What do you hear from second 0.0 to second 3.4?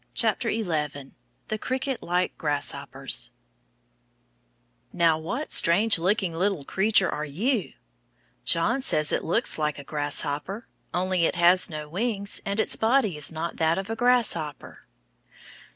Happy katydids. THE CRICKET LIKE GRASSHOPPERS